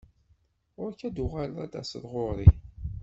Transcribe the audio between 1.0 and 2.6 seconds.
ad tuɣaleḍ ad d-taseḍ ɣur-i.